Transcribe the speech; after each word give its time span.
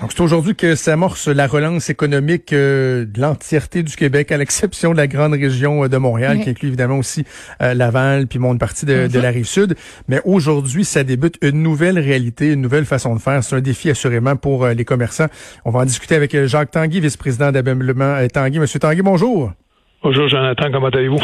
Donc 0.00 0.12
c'est 0.12 0.20
aujourd'hui 0.20 0.54
que 0.54 0.76
s'amorce 0.76 1.26
la 1.26 1.48
relance 1.48 1.90
économique 1.90 2.52
euh, 2.52 3.04
de 3.04 3.20
l'entièreté 3.20 3.82
du 3.82 3.96
Québec, 3.96 4.30
à 4.30 4.36
l'exception 4.36 4.92
de 4.92 4.96
la 4.96 5.08
grande 5.08 5.32
région 5.32 5.84
euh, 5.84 5.88
de 5.88 5.96
Montréal, 5.96 6.40
qui 6.40 6.50
inclut 6.50 6.68
évidemment 6.68 6.98
aussi 6.98 7.24
euh, 7.60 7.74
Laval, 7.74 8.28
puis 8.28 8.38
une 8.38 8.58
partie 8.58 8.86
de, 8.86 9.08
de, 9.08 9.18
la 9.18 9.30
rive 9.30 9.46
sud. 9.46 9.74
Mais 10.06 10.20
aujourd'hui, 10.24 10.84
ça 10.84 11.02
débute 11.02 11.36
une 11.42 11.64
nouvelle 11.64 11.98
réalité, 11.98 12.52
une 12.52 12.60
nouvelle 12.60 12.84
façon 12.84 13.16
de 13.16 13.20
faire. 13.20 13.42
C'est 13.42 13.56
un 13.56 13.60
défi 13.60 13.90
assurément 13.90 14.36
pour 14.36 14.68
les 14.68 14.84
commerçants. 14.84 15.26
On 15.64 15.70
va 15.70 15.80
en 15.80 15.84
discuter 15.84 16.14
avec 16.14 16.44
Jacques 16.46 16.70
Tanguy, 16.70 17.00
vice-président 17.00 17.50
d'ameublement 17.50 18.24
Tanguy. 18.32 18.60
Monsieur 18.60 18.78
Tanguy, 18.78 19.02
bonjour. 19.02 19.52
Bonjour 20.02 20.28
Jonathan, 20.28 20.70
comment 20.70 20.88
allez-vous? 20.88 21.18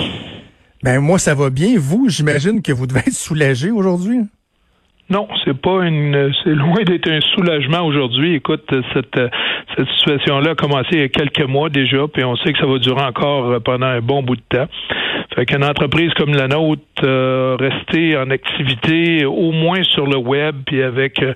Ben 0.83 0.99
moi, 0.99 1.21
ça 1.21 1.35
va 1.35 1.51
bien. 1.51 1.75
Vous, 1.79 2.09
j'imagine 2.09 2.61
que 2.61 2.73
vous 2.73 2.89
devez 2.89 3.01
être 3.01 3.13
soulagé 3.13 3.71
aujourd'hui. 3.71 4.21
Non, 5.11 5.29
c'est 5.45 5.61
pas 5.61 5.85
une, 5.85 6.33
c'est 6.43 6.55
loin 6.55 6.83
d'être 6.83 7.11
un 7.11 7.21
soulagement 7.35 7.83
aujourd'hui. 7.83 8.35
Écoute, 8.35 8.65
cette, 8.95 9.21
cette 9.77 9.89
situation-là 9.99 10.53
a 10.53 10.55
commencé 10.55 10.89
il 10.93 11.01
y 11.01 11.03
a 11.03 11.09
quelques 11.09 11.47
mois 11.47 11.69
déjà, 11.69 12.09
puis 12.09 12.25
on 12.25 12.37
sait 12.37 12.53
que 12.53 12.59
ça 12.59 12.67
va 12.67 12.79
durer 12.79 13.03
encore 13.03 13.61
pendant 13.63 13.87
un 13.87 14.01
bon 14.01 14.23
bout 14.23 14.37
de 14.37 14.43
temps. 14.49 14.67
Fait 15.35 15.47
qu'une 15.47 15.65
entreprise 15.65 16.13
comme 16.15 16.33
la 16.33 16.49
nôtre 16.49 16.81
euh, 17.05 17.57
rester 17.59 18.17
en 18.17 18.31
activité 18.31 19.25
au 19.25 19.53
moins 19.53 19.83
sur 19.83 20.07
le 20.07 20.17
web, 20.17 20.57
puis 20.67 20.83
avec 20.83 21.23
euh, 21.23 21.33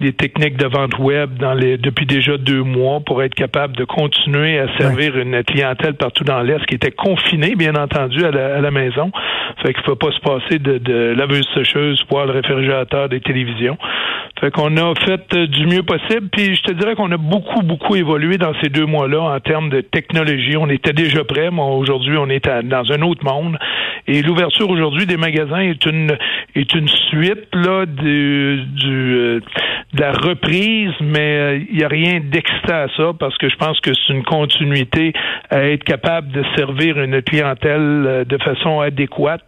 des 0.00 0.12
techniques 0.12 0.56
de 0.56 0.66
vente 0.66 0.98
web 0.98 1.38
dans 1.38 1.54
les 1.54 1.78
depuis 1.78 2.06
déjà 2.06 2.36
deux 2.36 2.62
mois 2.62 3.00
pour 3.00 3.22
être 3.22 3.34
capable 3.34 3.76
de 3.76 3.84
continuer 3.84 4.58
à 4.58 4.66
servir 4.78 5.16
une 5.16 5.42
clientèle 5.42 5.94
partout 5.94 6.24
dans 6.24 6.42
l'Est 6.42 6.64
qui 6.66 6.74
était 6.74 6.90
confinée, 6.90 7.54
bien 7.56 7.74
entendu, 7.74 8.24
à 8.24 8.30
la, 8.30 8.56
à 8.56 8.60
la 8.60 8.70
maison. 8.70 9.10
Fait 9.62 9.72
qu'il 9.72 9.82
ne 9.82 9.86
faut 9.86 9.96
pas 9.96 10.12
se 10.12 10.20
passer 10.20 10.58
de, 10.58 10.78
de 10.78 11.14
laveuse 11.16 11.48
sécheuse, 11.54 12.02
poêle 12.04 12.30
réfrigérateur, 12.30 13.08
des 13.08 13.20
télévisions. 13.20 13.78
Fait 14.38 14.50
qu'on 14.50 14.76
a 14.76 14.94
fait 15.06 15.34
euh, 15.34 15.46
du 15.46 15.66
mieux 15.66 15.82
possible. 15.82 16.28
Puis 16.30 16.56
je 16.56 16.62
te 16.62 16.72
dirais 16.72 16.94
qu'on 16.94 17.10
a 17.10 17.16
beaucoup, 17.16 17.62
beaucoup 17.62 17.96
évolué 17.96 18.36
dans 18.36 18.52
ces 18.62 18.68
deux 18.68 18.84
mois-là 18.84 19.34
en 19.34 19.40
termes 19.40 19.70
de 19.70 19.80
technologie. 19.80 20.56
On 20.58 20.68
était 20.68 20.92
déjà 20.92 21.24
prêts, 21.24 21.50
mais 21.50 21.62
aujourd'hui, 21.62 22.16
on 22.18 22.28
est 22.28 22.46
dans 22.64 22.92
un 22.92 23.00
autre 23.02 23.24
monde. 23.24 23.56
Et 24.06 24.22
l'ouverture 24.22 24.68
aujourd'hui 24.68 25.05
des 25.06 25.16
magasins 25.16 25.60
est 25.60 25.86
une 25.86 26.16
est 26.54 26.74
une 26.74 26.88
suite 26.88 27.48
là 27.54 27.86
du, 27.86 28.60
du 28.74 29.14
euh, 29.14 29.40
de 29.94 30.00
la 30.00 30.12
reprise, 30.12 30.92
mais 31.00 31.36
euh, 31.38 31.60
il 31.70 31.78
n'y 31.78 31.84
a 31.84 31.88
rien 31.88 32.20
d'extra 32.20 32.82
à 32.82 32.88
ça 32.96 33.12
parce 33.18 33.36
que 33.38 33.48
je 33.48 33.56
pense 33.56 33.80
que 33.80 33.90
c'est 33.94 34.12
une 34.12 34.24
continuité 34.24 35.12
à 35.50 35.62
être 35.62 35.84
capable 35.84 36.32
de 36.32 36.44
servir 36.56 37.00
une 37.00 37.22
clientèle 37.22 38.24
de 38.26 38.38
façon 38.38 38.80
adéquate. 38.80 39.44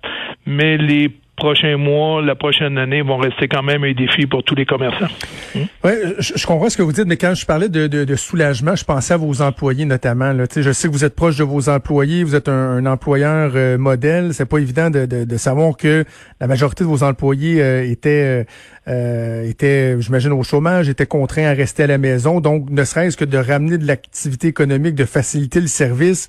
Mais 0.47 0.77
les 0.77 1.11
prochains 1.39 1.77
mois, 1.77 2.21
la 2.21 2.35
prochaine 2.35 2.77
année 2.77 3.01
vont 3.01 3.17
rester 3.17 3.49
quand 3.49 3.63
même 3.63 3.85
un 3.85 3.93
défi 3.93 4.27
pour 4.27 4.43
tous 4.43 4.55
les 4.55 4.67
commerçants. 4.67 5.07
Hmm? 5.55 5.61
Oui, 5.85 5.93
je, 6.19 6.47
comprends 6.47 6.69
ce 6.69 6.77
que 6.77 6.83
vous 6.83 6.93
dites, 6.93 7.07
mais 7.07 7.17
quand 7.17 7.35
je 7.35 7.47
parlais 7.47 7.69
de, 7.69 7.87
de, 7.87 8.05
de 8.05 8.17
soulagement, 8.17 8.77
je 8.77 8.85
pensais 8.85 9.15
à 9.15 9.17
vos 9.17 9.41
employés 9.41 9.85
notamment. 9.85 10.33
Là. 10.33 10.45
Je 10.55 10.73
sais 10.73 10.89
que 10.89 10.93
vous 10.93 11.05
êtes 11.05 11.15
proche 11.15 11.37
de 11.37 11.45
vos 11.45 11.69
employés, 11.69 12.25
vous 12.25 12.35
êtes 12.35 12.49
un, 12.49 12.85
employeur 12.85 13.53
euh, 13.55 13.79
modèle. 13.79 14.35
C'est 14.35 14.47
pas 14.47 14.59
évident 14.59 14.91
de, 14.91 15.07
de, 15.07 15.37
savoir 15.37 15.77
que 15.77 16.05
la 16.41 16.47
majorité 16.47 16.85
de 16.85 16.89
vos 16.89 17.03
employés 17.03 17.63
euh, 17.63 17.89
étaient, 17.89 18.45
euh, 18.89 19.49
étaient, 19.49 20.01
j'imagine, 20.01 20.33
au 20.33 20.43
chômage, 20.43 20.89
étaient 20.89 21.07
contraints 21.07 21.47
à 21.47 21.53
rester 21.53 21.85
à 21.85 21.87
la 21.87 21.99
maison. 21.99 22.41
Donc, 22.41 22.69
ne 22.69 22.85
serait-ce 22.85 23.17
que 23.17 23.25
de 23.25 23.39
ramener 23.39 23.79
de 23.79 23.87
l'activité 23.87 24.49
économique, 24.49 24.95
de 24.95 25.05
faciliter 25.05 25.61
le 25.61 25.69
service 25.69 26.29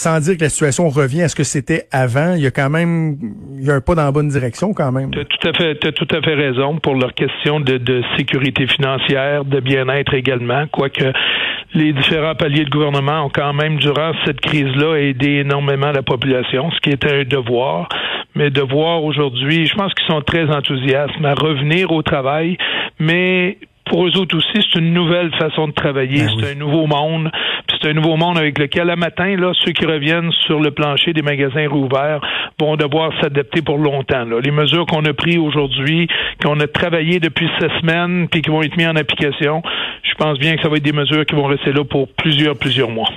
sans 0.00 0.18
dire 0.20 0.38
que 0.38 0.44
la 0.44 0.48
situation 0.48 0.88
revient 0.88 1.22
à 1.22 1.28
ce 1.28 1.36
que 1.36 1.44
c'était 1.44 1.82
avant, 1.92 2.32
il 2.34 2.42
y 2.42 2.46
a 2.46 2.50
quand 2.50 2.70
même 2.70 3.18
il 3.58 3.66
y 3.66 3.70
a 3.70 3.74
un 3.74 3.80
pas 3.82 3.94
dans 3.94 4.04
la 4.04 4.12
bonne 4.12 4.28
direction 4.28 4.72
quand 4.72 4.90
même. 4.92 5.10
Tu 5.10 5.20
as 5.20 5.24
tout 5.24 5.48
à 5.48 5.52
fait 5.52 5.84
as 5.84 5.92
tout 5.92 6.08
à 6.10 6.22
fait 6.22 6.34
raison 6.34 6.78
pour 6.78 6.94
leur 6.94 7.12
question 7.12 7.60
de, 7.60 7.76
de 7.76 8.02
sécurité 8.16 8.66
financière, 8.66 9.44
de 9.44 9.60
bien-être 9.60 10.14
également, 10.14 10.64
quoique 10.72 11.12
les 11.74 11.92
différents 11.92 12.34
paliers 12.34 12.64
de 12.64 12.70
gouvernement 12.70 13.26
ont 13.26 13.30
quand 13.30 13.52
même 13.52 13.76
durant 13.76 14.12
cette 14.24 14.40
crise-là 14.40 14.96
aidé 14.96 15.40
énormément 15.44 15.92
la 15.92 16.02
population, 16.02 16.70
ce 16.70 16.80
qui 16.80 16.90
était 16.90 17.20
un 17.20 17.24
devoir. 17.24 17.88
Mais 18.34 18.50
de 18.50 18.62
voir 18.62 19.04
aujourd'hui, 19.04 19.66
je 19.66 19.74
pense 19.74 19.92
qu'ils 19.94 20.06
sont 20.06 20.22
très 20.22 20.48
enthousiastes 20.50 21.12
à 21.22 21.34
revenir 21.34 21.90
au 21.92 22.02
travail, 22.02 22.56
mais 22.98 23.58
pour 23.90 24.06
eux 24.06 24.16
autres 24.16 24.36
aussi, 24.36 24.46
c'est 24.54 24.78
une 24.78 24.94
nouvelle 24.94 25.34
façon 25.34 25.66
de 25.66 25.72
travailler, 25.72 26.22
ben 26.22 26.30
c'est 26.38 26.52
un 26.52 26.54
nouveau 26.54 26.86
monde, 26.86 27.30
c'est 27.80 27.88
un 27.88 27.94
nouveau 27.94 28.16
monde 28.16 28.36
avec 28.38 28.58
lequel, 28.58 28.88
le 28.88 28.96
matin, 28.96 29.36
là, 29.36 29.52
ceux 29.64 29.72
qui 29.72 29.86
reviennent 29.86 30.30
sur 30.46 30.60
le 30.60 30.70
plancher 30.70 31.12
des 31.12 31.22
magasins 31.22 31.68
rouverts 31.68 32.20
vont 32.58 32.76
devoir 32.76 33.12
s'adapter 33.20 33.62
pour 33.62 33.78
longtemps. 33.78 34.24
Là. 34.24 34.40
Les 34.42 34.50
mesures 34.50 34.86
qu'on 34.86 35.04
a 35.04 35.12
prises 35.14 35.38
aujourd'hui, 35.38 36.08
qu'on 36.42 36.58
a 36.60 36.66
travaillé 36.66 37.20
depuis 37.20 37.48
ces 37.58 37.68
semaines, 37.80 38.28
puis 38.28 38.42
qui 38.42 38.50
vont 38.50 38.62
être 38.62 38.76
mises 38.76 38.88
en 38.88 38.96
application, 38.96 39.62
je 40.02 40.14
pense 40.14 40.38
bien 40.38 40.56
que 40.56 40.62
ça 40.62 40.68
va 40.68 40.76
être 40.76 40.82
des 40.82 40.92
mesures 40.92 41.24
qui 41.24 41.34
vont 41.34 41.46
rester 41.46 41.72
là 41.72 41.84
pour 41.84 42.08
plusieurs, 42.08 42.56
plusieurs 42.56 42.90
mois. 42.90 43.08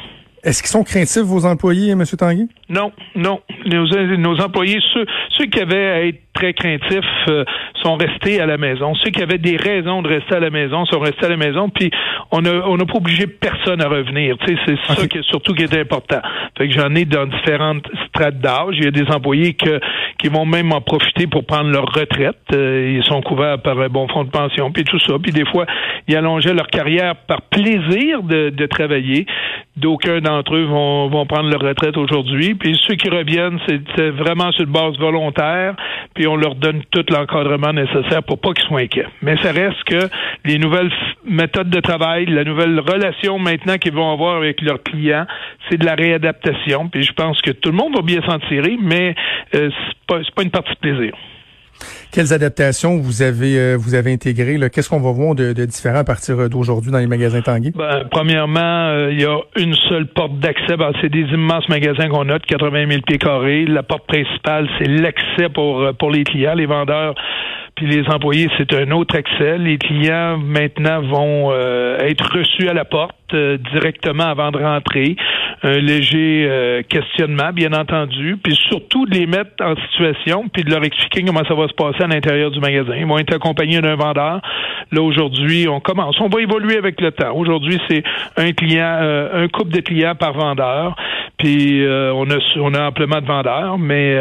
Est-ce 0.43 0.61
qu'ils 0.61 0.71
sont 0.71 0.83
craintifs, 0.83 1.23
vos 1.23 1.45
employés, 1.45 1.91
M. 1.91 2.03
Tanguy? 2.17 2.49
Non, 2.67 2.91
non. 3.15 3.39
Nos, 3.65 4.17
nos 4.17 4.41
employés, 4.41 4.79
ceux, 4.93 5.05
ceux 5.29 5.45
qui 5.45 5.59
avaient 5.61 5.87
à 5.87 6.05
être 6.05 6.19
très 6.33 6.53
craintifs 6.53 7.05
euh, 7.29 7.45
sont 7.81 7.95
restés 7.95 8.41
à 8.41 8.45
la 8.45 8.57
maison. 8.57 8.93
Ceux 8.95 9.11
qui 9.11 9.21
avaient 9.21 9.37
des 9.37 9.57
raisons 9.57 10.01
de 10.01 10.09
rester 10.09 10.35
à 10.35 10.39
la 10.39 10.49
maison 10.49 10.85
sont 10.85 10.99
restés 10.99 11.25
à 11.25 11.29
la 11.29 11.37
maison. 11.37 11.69
Puis 11.69 11.91
on 12.31 12.41
n'a 12.41 12.51
on 12.67 12.77
a 12.79 12.85
pas 12.85 12.97
obligé 12.97 13.27
personne 13.27 13.81
à 13.81 13.87
revenir. 13.87 14.35
C'est 14.45 14.57
ça 14.87 15.07
qui 15.07 15.19
est 15.19 15.29
surtout 15.29 15.53
qui 15.53 15.63
est 15.63 15.77
important. 15.77 16.21
Fait 16.57 16.67
que 16.67 16.73
j'en 16.73 16.93
ai 16.95 17.05
dans 17.05 17.25
différentes 17.25 17.87
strates 18.07 18.39
d'âge. 18.39 18.75
Il 18.77 18.85
y 18.85 18.87
a 18.87 18.91
des 18.91 19.09
employés 19.11 19.53
que, 19.53 19.79
qui 20.17 20.27
vont 20.29 20.45
même 20.45 20.71
en 20.71 20.81
profiter 20.81 21.27
pour 21.27 21.45
prendre 21.45 21.69
leur 21.69 21.85
retraite. 21.85 22.37
Euh, 22.53 22.97
ils 22.97 23.03
sont 23.03 23.21
couverts 23.21 23.59
par 23.61 23.79
un 23.79 23.89
bon 23.89 24.07
fonds 24.07 24.23
de 24.23 24.29
pension, 24.29 24.71
puis 24.71 24.83
tout 24.83 24.99
ça. 24.99 25.13
Puis 25.21 25.31
des 25.31 25.45
fois, 25.45 25.65
ils 26.07 26.15
allongeaient 26.15 26.53
leur 26.53 26.67
carrière 26.67 27.15
par 27.27 27.41
plaisir 27.43 28.23
de, 28.23 28.49
de 28.49 28.65
travailler. 28.65 29.25
D'aucuns 29.75 30.21
d'entre 30.21 30.55
eux 30.55 30.65
vont, 30.65 31.09
vont 31.09 31.25
prendre 31.25 31.49
leur 31.49 31.61
retraite 31.61 31.97
aujourd'hui. 31.97 32.53
Puis 32.53 32.79
ceux 32.87 32.95
qui 32.95 33.09
reviennent, 33.09 33.59
c'est 33.67 34.09
vraiment 34.09 34.51
sur 34.51 34.65
une 34.65 34.71
base 34.71 34.97
volontaire. 34.99 35.75
Puis 36.13 36.22
on 36.27 36.35
leur 36.35 36.55
donne 36.55 36.83
tout 36.91 37.05
l'encadrement 37.09 37.73
nécessaire 37.73 38.23
pour 38.23 38.39
pas 38.39 38.53
qu'ils 38.53 38.65
soient 38.65 38.81
inquiets. 38.81 39.07
Mais 39.21 39.35
ça 39.37 39.51
reste 39.51 39.83
que 39.85 40.09
les 40.45 40.57
nouvelles 40.57 40.91
méthodes 41.25 41.69
de 41.69 41.79
travail, 41.79 42.25
la 42.25 42.43
nouvelle 42.43 42.79
relation 42.79 43.39
maintenant 43.39 43.77
qu'ils 43.77 43.93
vont 43.93 44.11
avoir 44.11 44.37
avec 44.37 44.61
leurs 44.61 44.81
clients, 44.81 45.25
c'est 45.69 45.77
de 45.77 45.85
la 45.85 45.95
réadaptation. 45.95 46.89
Puis 46.89 47.03
je 47.03 47.13
pense 47.13 47.41
que 47.41 47.51
tout 47.51 47.69
le 47.69 47.77
monde 47.77 47.95
va 47.95 48.01
bien 48.01 48.21
s'en 48.21 48.39
tirer, 48.39 48.77
mais 48.81 49.15
euh, 49.55 49.69
c'est 49.69 49.97
pas, 50.07 50.19
pas 50.35 50.43
une 50.43 50.51
partie 50.51 50.73
de 50.73 50.79
plaisir. 50.79 51.13
Quelles 52.13 52.31
adaptations 52.31 52.97
vous 52.97 53.23
avez 53.23 53.57
euh, 53.57 53.75
vous 53.75 53.95
avez 53.95 54.13
intégrées? 54.13 54.59
Qu'est-ce 54.69 54.87
qu'on 54.87 55.01
va 55.01 55.11
voir 55.11 55.33
de, 55.33 55.51
différent 55.65 55.97
à 55.97 56.03
partir 56.03 56.47
d'aujourd'hui 56.47 56.91
dans 56.91 56.99
les 56.99 57.07
magasins 57.07 57.41
Tanguy? 57.41 57.71
Ben, 57.71 58.03
premièrement, 58.11 58.59
euh, 58.89 59.11
il 59.11 59.19
y 59.19 59.25
a 59.25 59.39
une 59.55 59.73
seule 59.73 60.05
porte 60.05 60.37
d'accès. 60.37 60.77
Ben, 60.77 60.91
c'est 61.01 61.09
des 61.09 61.25
immenses 61.33 61.67
magasins 61.69 62.09
qu'on 62.09 62.29
a 62.29 62.37
de 62.37 62.45
80 62.45 62.87
000 62.87 63.01
pieds 63.01 63.17
carrés. 63.17 63.65
La 63.65 63.81
porte 63.81 64.05
principale, 64.05 64.69
c'est 64.77 64.87
l'accès 64.87 65.49
pour, 65.51 65.81
euh, 65.81 65.93
pour 65.93 66.11
les 66.11 66.23
clients, 66.23 66.53
les 66.53 66.67
vendeurs 66.67 67.15
puis 67.75 67.87
les 67.87 68.07
employés, 68.07 68.47
c'est 68.59 68.71
un 68.71 68.91
autre 68.91 69.15
accès. 69.15 69.57
Les 69.57 69.79
clients 69.79 70.37
maintenant 70.37 71.01
vont 71.01 71.51
être 72.01 72.37
reçus 72.37 72.69
à 72.69 72.73
la 72.73 72.85
porte 72.85 73.35
directement 73.73 74.25
avant 74.25 74.51
de 74.51 74.59
rentrer 74.59 75.15
un 75.63 75.79
léger 75.79 76.45
euh, 76.49 76.81
questionnement, 76.83 77.51
bien 77.53 77.71
entendu, 77.71 78.37
puis 78.43 78.53
surtout 78.67 79.05
de 79.05 79.15
les 79.15 79.25
mettre 79.25 79.51
en 79.61 79.75
situation, 79.75 80.49
puis 80.51 80.63
de 80.63 80.69
leur 80.69 80.83
expliquer 80.83 81.23
comment 81.23 81.43
ça 81.47 81.55
va 81.55 81.67
se 81.69 81.73
passer 81.73 82.03
à 82.03 82.07
l'intérieur 82.07 82.51
du 82.51 82.59
magasin. 82.59 82.95
Ils 82.97 83.05
vont 83.05 83.17
être 83.17 83.33
accompagnés 83.33 83.79
d'un 83.79 83.95
vendeur. 83.95 84.41
Là, 84.91 85.01
aujourd'hui, 85.01 85.67
on 85.69 85.79
commence. 85.79 86.19
On 86.19 86.27
va 86.27 86.41
évoluer 86.41 86.77
avec 86.77 86.99
le 86.99 87.11
temps. 87.11 87.33
Aujourd'hui, 87.33 87.79
c'est 87.89 88.03
un 88.35 88.51
client, 88.51 88.97
euh, 89.01 89.45
un 89.45 89.47
couple 89.47 89.71
de 89.71 89.79
clients 89.79 90.15
par 90.15 90.33
vendeur, 90.33 90.97
puis 91.37 91.83
euh, 91.85 92.11
on, 92.13 92.29
a, 92.29 92.37
on 92.57 92.73
a 92.73 92.87
amplement 92.87 93.21
de 93.21 93.25
vendeurs, 93.25 93.77
mais 93.79 94.17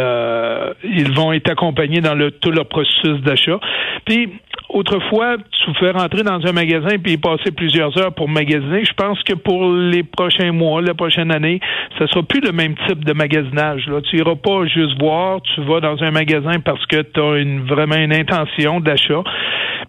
ils 0.85 1.13
vont 1.13 1.33
être 1.33 1.51
accompagnés 1.51 2.01
dans 2.01 2.15
le, 2.15 2.31
tout 2.31 2.53
leur 2.53 2.67
processus 2.67 3.21
d'achat. 3.23 3.59
Puis, 4.05 4.29
autrefois, 4.73 5.37
tu 5.39 5.75
fais 5.79 5.91
rentrer 5.91 6.23
dans 6.23 6.45
un 6.47 6.53
magasin 6.53 6.99
puis 7.03 7.17
passer 7.17 7.51
plusieurs 7.53 7.97
heures 7.99 8.13
pour 8.15 8.29
magasiner. 8.29 8.85
Je 8.85 8.93
pense 8.95 9.23
que 9.23 9.35
pour 9.35 9.71
les 9.73 10.03
prochains 10.03 10.53
mois, 10.53 10.81
la 10.83 10.95
prochaine 10.95 11.31
année, 11.31 11.61
ce 11.99 12.07
sera 12.07 12.23
plus 12.23 12.41
le 12.41 12.53
même 12.53 12.75
type 12.89 13.05
de 13.05 13.13
magasinage. 13.13 13.87
Là. 13.87 14.01
Tu 14.03 14.19
iras 14.19 14.35
pas 14.37 14.67
juste 14.67 14.99
voir, 15.01 15.41
tu 15.43 15.61
vas 15.63 15.81
dans 15.81 16.03
un 16.03 16.11
magasin 16.11 16.61
parce 16.65 16.85
que 16.87 17.03
tu 17.03 17.21
as 17.21 17.39
une, 17.39 17.63
vraiment 17.63 17.97
une 17.97 18.15
intention 18.15 18.81
d'achat. 18.81 19.23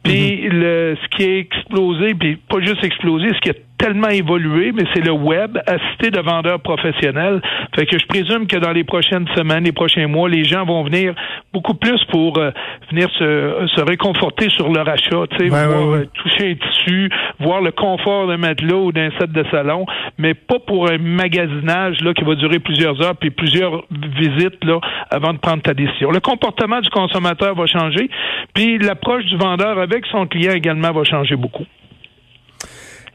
Puis 0.03 0.41
Mhm. 0.43 0.59
le, 0.59 0.97
ce 1.01 1.07
qui 1.15 1.23
a 1.29 1.37
explosé, 1.37 2.13
puis 2.15 2.35
pas 2.35 2.59
juste 2.59 2.83
explosé, 2.83 3.29
ce 3.33 3.39
qui 3.39 3.49
a 3.51 3.53
tellement 3.77 4.09
évolué, 4.09 4.71
mais 4.71 4.83
c'est 4.93 5.03
le 5.03 5.11
web 5.11 5.57
assisté 5.67 6.09
de 6.11 6.19
vendeurs 6.21 6.59
professionnels. 6.61 7.41
Fait 7.75 7.85
que 7.85 7.97
je 7.97 8.05
présume 8.05 8.47
que 8.47 8.57
dans 8.57 8.71
les 8.71 8.83
prochaines 8.83 9.27
semaines, 9.35 9.63
les 9.65 9.71
prochains 9.71 10.07
mois, 10.07 10.29
les 10.29 10.43
gens 10.43 10.63
vont 10.65 10.83
venir 10.83 11.13
beaucoup 11.53 11.73
plus 11.73 12.01
pour 12.11 12.37
euh, 12.37 12.51
venir 12.91 13.09
se, 13.17 13.67
se 13.75 13.81
réconforter 13.81 14.49
sur 14.49 14.71
leur 14.71 14.87
achat, 14.87 15.23
tu 15.31 15.37
sais, 15.37 15.43
Ouais, 15.51 15.67
voir, 15.67 15.69
ouais, 15.87 15.93
ouais. 15.93 15.99
euh, 15.99 16.05
toucher 16.13 16.51
un 16.51 16.55
tissu, 16.55 17.09
voir 17.39 17.61
le 17.61 17.71
confort 17.71 18.27
d'un 18.27 18.37
matelas 18.37 18.75
ou 18.77 18.91
d'un 18.91 19.09
set 19.19 19.31
de 19.31 19.43
salon, 19.51 19.85
mais 20.17 20.33
pas 20.33 20.59
pour 20.59 20.89
un 20.89 20.97
magasinage 20.97 21.99
là 22.01 22.13
qui 22.13 22.23
va 22.23 22.35
durer 22.35 22.59
plusieurs 22.59 23.01
heures 23.01 23.15
puis 23.15 23.31
plusieurs 23.31 23.83
visites 23.91 24.63
là 24.63 24.79
avant 25.11 25.33
de 25.33 25.39
prendre 25.39 25.61
ta 25.61 25.73
décision. 25.73 26.11
Le 26.11 26.19
comportement 26.19 26.79
du 26.79 26.89
consommateur 26.89 27.55
va 27.55 27.65
changer, 27.65 28.09
puis 28.53 28.77
l'approche 28.77 29.25
du 29.25 29.35
vendeur 29.37 29.77
avec 29.79 30.05
son 30.07 30.25
client 30.27 30.53
également 30.53 30.91
va 30.91 31.03
changer 31.03 31.35
beaucoup. 31.35 31.65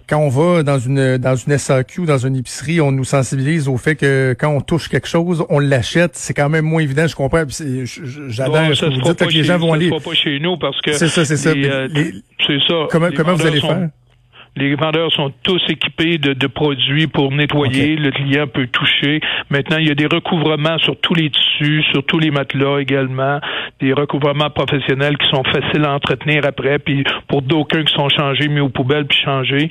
Quand 0.08 0.19
on 0.19 0.28
va 0.28 0.62
dans 0.62 0.78
une 0.78 1.19
dans 1.19 1.37
une 1.37 1.58
SAQ, 1.58 2.06
dans 2.06 2.16
une 2.19 2.34
épicerie, 2.37 2.81
on 2.81 2.93
nous 2.93 3.05
sensibilise 3.05 3.69
au 3.69 3.76
fait 3.76 3.94
que 3.94 4.34
quand 4.38 4.49
on 4.49 4.60
touche 4.60 4.88
quelque 4.88 5.06
chose, 5.08 5.44
on 5.50 5.58
l'achète. 5.58 6.12
C'est 6.16 6.32
quand 6.34 6.49
même 6.49 6.64
moins 6.64 6.81
évident, 6.81 7.06
je 7.06 7.14
comprends. 7.14 7.44
J'adore 7.46 8.75
ce 8.75 8.87
que 8.87 8.94
vous 8.94 9.02
dites, 9.02 9.19
que 9.19 9.32
les 9.32 9.44
gens 9.44 9.58
vont 9.58 9.69
ça 9.70 9.75
aller. 9.75 9.84
se 9.90 9.90
fera 9.90 10.10
pas 10.10 10.14
chez 10.16 10.38
nous 10.40 10.56
parce 10.56 10.81
que 10.81 10.93
C'est 10.93 11.08
ça, 11.08 11.25
c'est 11.25 11.37
ça. 11.37 11.50
euh, 11.50 11.88
c'est 12.46 12.58
ça. 12.66 12.87
Comment, 12.90 13.34
vous 13.34 13.46
allez 13.46 13.60
faire? 13.60 13.90
Les 14.56 14.75
vendeurs 14.75 15.12
sont 15.12 15.33
tous 15.43 15.62
équipés 15.69 16.19
de, 16.19 16.33
de 16.33 16.47
produits 16.47 17.06
pour 17.06 17.31
nettoyer. 17.33 17.97
Le 17.97 18.11
client 18.11 18.47
peut 18.47 18.67
toucher. 18.67 19.21
Maintenant, 19.50 19.77
il 19.79 19.89
y 19.89 19.91
a 19.91 19.95
des 19.95 20.06
recouvrements 20.06 20.79
sur 20.79 20.99
tous 21.00 21.15
les 21.15 21.31
tissus, 21.31 21.85
sur 21.93 22.05
tous 22.05 22.19
les 22.19 22.31
matelas 22.31 22.79
également. 22.81 23.41
Des 23.81 23.93
recouvrements 23.93 24.50
professionnels 24.50 25.17
qui 25.19 25.29
sont 25.29 25.45
faciles 25.45 25.85
à 25.85 25.95
entretenir 25.95 26.45
après. 26.45 26.79
Puis 26.79 27.05
pour 27.29 27.43
d'aucuns 27.43 27.85
qui 27.85 27.95
sont 27.95 28.09
changés, 28.09 28.49
mis 28.49 28.61
aux 28.61 28.69
poubelles 28.69 29.06
puis 29.06 29.19
changés. 29.25 29.69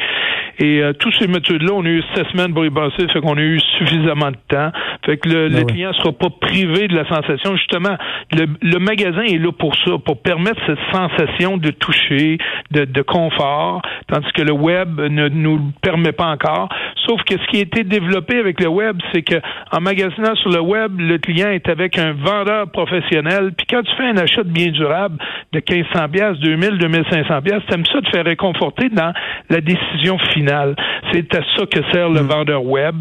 Et 0.59 0.81
euh, 0.81 0.93
tous 0.93 1.11
ces 1.19 1.27
méthodes-là, 1.27 1.73
on 1.73 1.85
a 1.85 1.89
eu 1.89 2.03
sept 2.15 2.27
semaines 2.29 2.53
pour 2.53 2.65
y 2.65 2.69
passer. 2.69 3.07
Fait 3.11 3.19
qu'on 3.19 3.37
a 3.37 3.41
eu 3.41 3.59
suffisamment 3.77 4.31
de 4.31 4.37
temps. 4.47 4.71
Fait 5.05 5.17
que 5.17 5.29
le, 5.29 5.49
Ben 5.49 5.53
le 5.53 5.59
ouais. 5.59 5.65
client 5.65 5.93
sera 5.93 6.11
pas 6.13 6.29
privé 6.29 6.87
de 6.87 6.95
la 6.95 7.07
sensation. 7.07 7.55
Justement, 7.57 7.95
le, 8.31 8.45
le 8.61 8.79
magasin 8.79 9.21
est 9.23 9.37
là 9.37 9.51
pour 9.51 9.75
ça, 9.75 9.91
pour 10.03 10.21
permettre 10.21 10.59
cette 10.65 10.79
sensation 10.91 11.57
de 11.57 11.69
toucher, 11.71 12.37
de, 12.71 12.85
de 12.85 13.01
confort, 13.01 13.81
tandis 14.07 14.31
que 14.33 14.41
le 14.41 14.53
web 14.53 14.66
ne 14.69 15.29
nous 15.29 15.57
le 15.57 15.63
permet 15.81 16.11
pas 16.11 16.27
encore. 16.27 16.69
Sauf 17.05 17.23
que 17.23 17.35
ce 17.37 17.47
qui 17.47 17.57
a 17.57 17.61
été 17.61 17.83
développé 17.83 18.37
avec 18.37 18.59
le 18.59 18.67
web, 18.67 18.97
c'est 19.13 19.21
que 19.21 19.35
en 19.71 19.79
magasinant 19.79 20.35
sur 20.35 20.49
le 20.49 20.59
web, 20.59 20.99
le 20.99 21.17
client 21.17 21.49
est 21.49 21.69
avec 21.69 21.97
un 21.97 22.13
vendeur 22.13 22.69
professionnel. 22.71 23.53
Puis 23.57 23.65
quand 23.69 23.81
tu 23.83 23.95
fais 23.95 24.07
un 24.07 24.17
achat 24.17 24.43
de 24.43 24.49
biens 24.49 24.71
durables 24.71 25.17
de 25.53 25.59
1500 25.59 26.09
pièces, 26.09 26.37
2000, 26.39 26.77
2500 26.77 27.41
pièces, 27.41 27.61
t'aimes 27.69 27.85
ça 27.85 28.01
te 28.01 28.09
faire 28.09 28.25
réconforter 28.25 28.89
dans 28.89 29.13
la 29.49 29.61
décision 29.61 30.17
finale. 30.33 30.75
C'est 31.11 31.33
à 31.35 31.39
ça 31.55 31.65
que 31.65 31.79
sert 31.91 32.09
le 32.09 32.21
vendeur 32.21 32.63
web 32.65 32.95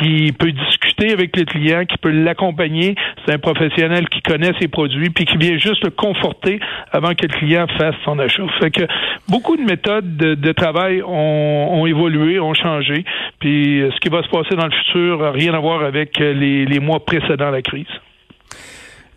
qui 0.00 0.32
peut 0.32 0.50
discuter 0.52 1.12
avec 1.12 1.36
le 1.36 1.44
client, 1.44 1.84
qui 1.84 1.98
peut 1.98 2.10
l'accompagner. 2.10 2.94
C'est 3.24 3.34
un 3.34 3.38
professionnel 3.38 4.08
qui 4.08 4.20
connaît 4.22 4.52
ses 4.60 4.68
produits 4.68 5.10
puis 5.10 5.24
qui 5.24 5.36
vient 5.36 5.56
juste 5.58 5.84
le 5.84 5.90
conforter 5.90 6.58
avant 6.90 7.14
que 7.14 7.26
le 7.26 7.28
client 7.28 7.66
fasse 7.78 7.94
son 8.04 8.18
achat. 8.18 8.42
Fait 8.60 8.70
que 8.70 8.82
beaucoup 9.28 9.56
de 9.56 9.62
méthodes 9.62 10.16
de, 10.16 10.34
de 10.34 10.52
travail 10.52 11.02
ont, 11.12 11.86
évolué, 11.86 12.38
ont 12.40 12.54
changé. 12.54 13.04
Puis 13.38 13.80
euh, 13.80 13.90
ce 13.92 14.00
qui 14.00 14.08
va 14.08 14.22
se 14.22 14.28
passer 14.28 14.56
dans 14.56 14.66
le 14.66 14.72
futur 14.72 15.18
n'a 15.18 15.30
rien 15.30 15.54
à 15.54 15.58
voir 15.58 15.82
avec 15.82 16.20
euh, 16.20 16.32
les, 16.32 16.64
les 16.64 16.80
mois 16.80 17.04
précédents 17.04 17.50
la 17.50 17.62
crise. 17.62 17.86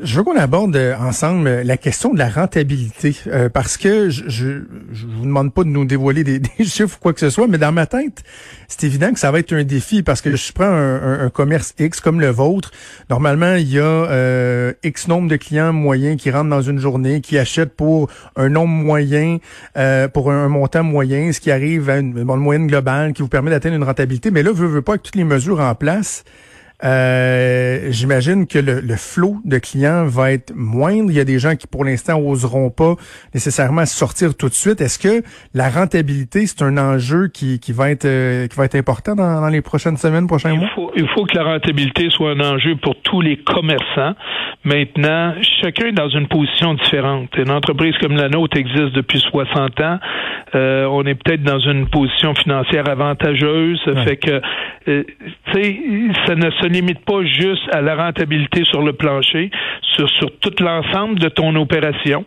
Je 0.03 0.17
veux 0.17 0.23
qu'on 0.23 0.35
aborde 0.37 0.75
euh, 0.75 0.93
ensemble 0.99 1.47
euh, 1.47 1.63
la 1.63 1.77
question 1.77 2.13
de 2.13 2.19
la 2.19 2.27
rentabilité, 2.27 3.15
euh, 3.27 3.47
parce 3.47 3.77
que 3.77 4.09
je, 4.09 4.25
je, 4.27 4.47
je 4.91 5.05
vous 5.07 5.23
demande 5.23 5.53
pas 5.53 5.63
de 5.63 5.69
nous 5.69 5.85
dévoiler 5.85 6.25
des, 6.25 6.39
des 6.57 6.65
chiffres 6.65 6.97
ou 6.97 7.01
quoi 7.01 7.13
que 7.13 7.21
ce 7.21 7.29
soit, 7.29 7.47
mais 7.47 7.57
dans 7.57 7.71
ma 7.71 7.85
tête, 7.85 8.23
c'est 8.67 8.83
évident 8.83 9.13
que 9.13 9.19
ça 9.19 9.31
va 9.31 9.39
être 9.39 9.53
un 9.53 9.63
défi, 9.63 10.03
parce 10.03 10.19
que 10.19 10.35
je 10.35 10.51
prends 10.51 10.65
un, 10.65 10.95
un- 11.01 11.25
un 11.25 11.29
commerce 11.29 11.73
X 11.79 12.01
comme 12.01 12.19
le 12.19 12.27
vôtre. 12.27 12.71
Normalement, 13.09 13.55
il 13.55 13.71
y 13.71 13.79
a 13.79 13.83
euh, 13.83 14.73
X 14.83 15.07
nombre 15.07 15.29
de 15.29 15.37
clients 15.37 15.71
moyens 15.71 16.21
qui 16.21 16.29
rentrent 16.29 16.49
dans 16.49 16.61
une 16.61 16.79
journée, 16.79 17.21
qui 17.21 17.37
achètent 17.37 17.73
pour 17.75 18.09
un 18.35 18.49
nombre 18.49 18.73
moyen, 18.73 19.37
euh, 19.77 20.09
pour 20.09 20.29
un, 20.29 20.49
montant 20.49 20.83
moyen, 20.83 21.31
ce 21.31 21.39
qui 21.39 21.51
arrive 21.51 21.89
à 21.89 21.99
une, 21.99 22.17
une 22.17 22.23
moyenne 22.25 22.67
globale 22.67 23.13
qui 23.13 23.21
vous 23.21 23.29
permet 23.29 23.49
d'atteindre 23.49 23.75
une 23.77 23.83
rentabilité. 23.85 24.29
Mais 24.29 24.43
là, 24.43 24.51
veut, 24.51 24.67
veut 24.67 24.81
pas 24.81 24.93
avec 24.93 25.03
toutes 25.03 25.15
les 25.15 25.23
mesures 25.23 25.61
en 25.61 25.73
place. 25.73 26.25
Euh, 26.83 27.87
J'imagine 27.91 28.47
que 28.47 28.59
le, 28.59 28.79
le 28.81 28.95
flot 28.95 29.37
de 29.45 29.57
clients 29.57 30.05
va 30.05 30.31
être 30.31 30.53
moindre. 30.55 31.09
Il 31.09 31.15
y 31.15 31.19
a 31.19 31.23
des 31.25 31.39
gens 31.39 31.55
qui, 31.55 31.67
pour 31.67 31.85
l'instant, 31.85 32.19
oseront 32.19 32.69
pas 32.69 32.95
nécessairement 33.33 33.85
sortir 33.85 34.35
tout 34.35 34.49
de 34.49 34.53
suite. 34.53 34.81
Est-ce 34.81 34.99
que 34.99 35.23
la 35.53 35.69
rentabilité, 35.69 36.45
c'est 36.47 36.61
un 36.63 36.77
enjeu 36.77 37.27
qui, 37.27 37.59
qui 37.59 37.71
va 37.71 37.89
être 37.91 38.05
euh, 38.05 38.47
qui 38.47 38.55
va 38.57 38.65
être 38.65 38.75
important 38.75 39.15
dans, 39.15 39.41
dans 39.41 39.49
les 39.49 39.61
prochaines 39.61 39.97
semaines, 39.97 40.27
prochains 40.27 40.53
Il 40.53 40.59
mois? 40.59 40.69
faut, 40.75 40.91
il 40.95 41.07
faut 41.09 41.25
que 41.25 41.35
la 41.35 41.43
rentabilité 41.43 42.09
soit 42.09 42.31
un 42.31 42.39
enjeu 42.39 42.75
pour 42.81 42.95
tous 43.03 43.21
les 43.21 43.37
commerçants. 43.37 44.15
Maintenant, 44.63 45.35
chacun 45.61 45.87
est 45.87 45.91
dans 45.91 46.09
une 46.09 46.27
position 46.27 46.73
différente. 46.73 47.29
Une 47.37 47.51
entreprise 47.51 47.93
comme 48.01 48.15
la 48.15 48.29
nôtre 48.29 48.57
existe 48.57 48.93
depuis 48.93 49.19
60 49.19 49.79
ans. 49.81 49.99
Euh, 50.55 50.85
on 50.85 51.03
est 51.05 51.15
peut-être 51.15 51.43
dans 51.43 51.59
une 51.59 51.87
position 51.87 52.33
financière 52.35 52.89
avantageuse. 52.89 53.79
Ça 53.85 53.91
Ouais. 53.91 54.03
fait 54.05 54.17
que, 54.17 54.41
euh, 54.87 55.03
tu 55.53 55.53
sais, 55.53 55.79
ça 56.25 56.35
ne 56.35 56.49
se 56.49 56.64
limite 56.67 57.03
pas 57.05 57.23
juste 57.23 57.63
à 57.71 57.81
la 57.81 57.95
rentabilité 57.95 58.63
sur 58.65 58.81
le 58.81 58.93
plancher, 58.93 59.51
sur, 59.95 60.09
sur 60.09 60.29
tout 60.39 60.53
l'ensemble 60.59 61.19
de 61.19 61.29
ton 61.29 61.55
opération. 61.55 62.25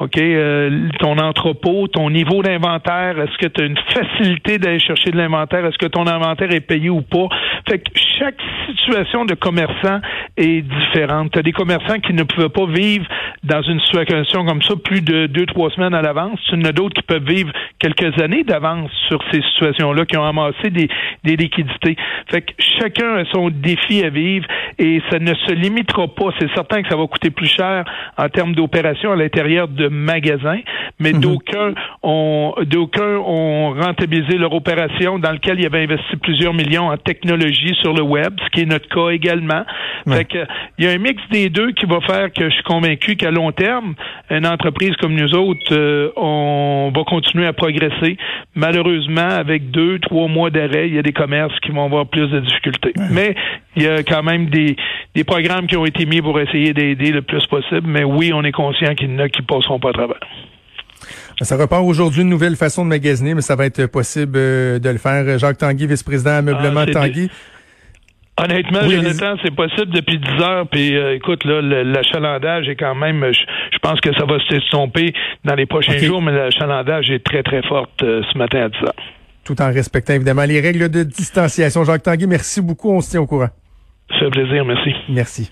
OK? 0.00 0.16
Euh, 0.16 0.88
ton 0.98 1.18
entrepôt, 1.18 1.86
ton 1.88 2.10
niveau 2.10 2.42
d'inventaire, 2.42 3.18
est-ce 3.20 3.36
que 3.38 3.46
tu 3.46 3.62
as 3.62 3.66
une 3.66 3.78
facilité 3.92 4.58
d'aller 4.58 4.80
chercher 4.80 5.10
de 5.10 5.16
l'inventaire? 5.16 5.64
Est-ce 5.66 5.78
que 5.78 5.86
ton 5.86 6.06
inventaire 6.06 6.52
est 6.52 6.60
payé 6.60 6.88
ou 6.88 7.02
pas? 7.02 7.28
Fait 7.68 7.78
que 7.78 7.90
chaque 8.18 8.40
situation 8.66 9.24
de 9.24 9.34
commerçant 9.34 10.00
est 10.36 10.62
différente. 10.62 11.32
Tu 11.32 11.38
as 11.38 11.42
des 11.42 11.52
commerçants 11.52 11.98
qui 12.00 12.14
ne 12.14 12.22
pouvaient 12.22 12.48
pas 12.48 12.66
vivre 12.66 13.06
dans 13.44 13.62
une 13.62 13.80
situation 13.80 14.44
comme 14.44 14.62
ça 14.62 14.74
plus 14.82 15.02
de 15.02 15.26
deux, 15.26 15.46
trois 15.46 15.70
semaines 15.70 15.94
à 15.94 16.02
l'avance. 16.02 16.38
Tu 16.48 16.54
en 16.54 16.64
as 16.64 16.72
d'autres 16.72 16.94
qui 16.94 17.02
peuvent 17.02 17.26
vivre 17.26 17.52
quelques 17.78 18.20
années 18.20 18.44
d'avance 18.44 18.90
sur 19.08 19.20
ces 19.30 19.42
situations-là, 19.42 20.04
qui 20.06 20.16
ont 20.16 20.24
amassé 20.24 20.70
des, 20.70 20.88
des 21.24 21.36
liquidités. 21.36 21.96
Fait 22.30 22.42
que 22.42 22.52
chacun 22.78 23.16
a 23.16 23.24
son 23.32 23.50
défi 23.50 24.02
à 24.02 24.10
vivre 24.10 24.46
et 24.78 25.02
ça 25.10 25.18
ne 25.18 25.34
se 25.34 25.52
limitera 25.52 26.08
pas. 26.08 26.30
C'est 26.38 26.50
certain 26.54 26.82
que 26.82 26.88
ça 26.88 26.96
va 26.96 27.06
coûter 27.10 27.30
plus 27.30 27.48
cher 27.48 27.84
en 28.16 28.28
termes 28.28 28.54
d'opération 28.54 29.12
à 29.12 29.16
l'intérieur 29.16 29.68
de 29.68 29.88
magasins, 29.88 30.60
mais 30.98 31.12
d'aucuns 31.12 31.74
ont 32.02 32.54
d'aucuns 32.62 33.18
ont 33.18 33.74
rentabilisé 33.74 34.38
leur 34.38 34.52
opération 34.52 35.18
dans 35.18 35.32
lequel 35.32 35.60
ils 35.60 35.66
avaient 35.66 35.82
investi 35.82 36.16
plusieurs 36.16 36.54
millions 36.54 36.88
en 36.88 36.96
technologie 36.96 37.74
sur 37.80 37.92
le 37.92 38.02
web, 38.02 38.34
ce 38.44 38.50
qui 38.50 38.60
est 38.62 38.66
notre 38.66 38.88
cas 38.88 39.10
également. 39.10 39.64
Ouais. 40.06 40.18
Fait 40.18 40.24
que 40.24 40.46
il 40.78 40.84
y 40.84 40.88
a 40.88 40.92
un 40.92 40.98
mix 40.98 41.20
des 41.30 41.48
deux 41.50 41.72
qui 41.72 41.86
va 41.86 42.00
faire 42.00 42.32
que 42.32 42.48
je 42.48 42.54
suis 42.54 42.62
convaincu 42.62 43.16
qu'à 43.16 43.30
long 43.30 43.52
terme, 43.52 43.94
une 44.30 44.46
entreprise 44.46 44.96
comme 44.96 45.14
nous 45.14 45.34
autres, 45.34 45.72
euh, 45.72 46.10
on 46.16 46.92
va 46.94 47.02
continuer 47.04 47.46
à 47.46 47.52
progresser. 47.52 48.16
Malheureusement, 48.54 49.28
avec 49.28 49.70
deux, 49.70 49.98
trois 49.98 50.28
mois 50.28 50.50
d'arrêt, 50.50 50.88
il 50.88 50.94
y 50.94 50.98
a 50.98 51.02
des 51.02 51.12
commerces 51.12 51.58
qui 51.60 51.70
vont 51.70 51.84
avoir 51.84 52.06
plus 52.06 52.28
de 52.28 52.40
difficultés. 52.40 52.92
Mais 53.10 53.34
il 53.76 53.82
y 53.82 53.88
a 53.88 54.02
quand 54.02 54.22
même 54.22 54.46
des, 54.46 54.76
des 55.14 55.24
programmes 55.24 55.66
qui 55.66 55.76
ont 55.76 55.86
été 55.86 56.06
mis 56.06 56.20
pour 56.20 56.38
essayer 56.40 56.72
d'aider 56.72 56.99
le 57.10 57.22
plus 57.22 57.44
possible. 57.46 57.86
Mais 57.86 58.04
oui, 58.04 58.32
on 58.34 58.44
est 58.44 58.52
conscient 58.52 58.94
qu'il 58.94 59.10
y 59.10 59.14
en 59.14 59.18
a 59.20 59.28
qui 59.28 59.42
passeront 59.42 59.80
pas 59.80 59.90
à 59.90 59.92
travers. 59.92 60.20
Ça 61.40 61.56
repart 61.56 61.82
aujourd'hui 61.82 62.20
une 62.22 62.28
nouvelle 62.28 62.54
façon 62.56 62.84
de 62.84 62.90
magasiner, 62.90 63.32
mais 63.34 63.40
ça 63.40 63.56
va 63.56 63.64
être 63.64 63.86
possible 63.86 64.34
euh, 64.36 64.78
de 64.78 64.90
le 64.90 64.98
faire. 64.98 65.38
Jacques 65.38 65.56
Tanguy, 65.58 65.86
vice-président 65.86 66.32
Ameublement 66.36 66.80
Ah, 66.80 66.84
c'est- 66.86 66.92
Tanguy. 66.92 67.30
Honnêtement, 68.42 68.80
Oui, 68.86 68.94
Jonathan, 68.96 69.36
c'est 69.42 69.54
possible 69.54 69.90
depuis 69.92 70.18
10 70.18 70.42
heures. 70.42 70.66
Puis, 70.68 70.96
euh, 70.96 71.14
écoute, 71.14 71.44
là, 71.44 71.60
l'achalandage 71.60 72.68
est 72.68 72.76
quand 72.76 72.94
même. 72.94 73.22
Je, 73.32 73.40
je 73.72 73.78
pense 73.80 74.00
que 74.00 74.12
ça 74.14 74.24
va 74.24 74.36
s'estomper 74.48 75.12
dans 75.44 75.54
les 75.54 75.66
prochains 75.66 75.98
jours, 75.98 76.22
mais 76.22 76.32
l'achalandage 76.32 77.10
est 77.10 77.22
très, 77.24 77.42
très 77.42 77.62
forte 77.62 78.02
euh, 78.02 78.22
ce 78.32 78.38
matin 78.38 78.62
à 78.62 78.68
10 78.70 78.76
heures. 78.78 78.94
Tout 79.44 79.60
en 79.60 79.70
respectant 79.72 80.14
évidemment 80.14 80.44
les 80.44 80.60
règles 80.60 80.88
de 80.90 81.02
distanciation. 81.02 81.84
Jacques 81.84 82.02
Tanguy, 82.02 82.26
merci 82.26 82.62
beaucoup. 82.62 82.90
On 82.90 83.00
se 83.02 83.10
tient 83.10 83.20
au 83.20 83.26
courant. 83.26 83.48
Ça 84.10 84.18
fait 84.20 84.30
plaisir, 84.30 84.64
merci. 84.64 84.90
Merci. 85.10 85.50